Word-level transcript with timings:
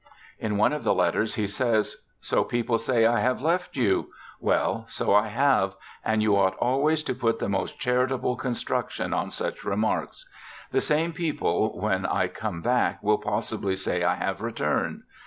In 0.39 0.57
one 0.57 0.73
of 0.73 0.83
the 0.83 0.95
letters 0.95 1.35
he 1.35 1.45
says,' 1.45 1.97
So 2.21 2.43
people 2.43 2.79
say 2.79 3.05
I 3.05 3.19
have 3.19 3.39
left 3.39 3.75
you? 3.77 4.11
Well, 4.39 4.85
so 4.87 5.13
I 5.13 5.27
have, 5.27 5.75
and 6.03 6.23
you 6.23 6.35
ought 6.35 6.57
always 6.57 7.03
to 7.03 7.13
put 7.13 7.37
the 7.37 7.47
most 7.47 7.77
charitable 7.77 8.35
con 8.35 8.55
struction 8.55 9.13
on 9.13 9.29
such 9.29 9.63
remarks; 9.63 10.27
the 10.71 10.81
same 10.81 11.13
people 11.13 11.79
when 11.79 12.07
I 12.07 12.29
come 12.29 12.63
back 12.63 13.03
will 13.03 13.19
possibly 13.19 13.75
say 13.75 14.01
I 14.03 14.15
have 14.15 14.41
returned. 14.41 15.03